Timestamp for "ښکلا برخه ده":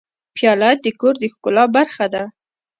1.33-2.23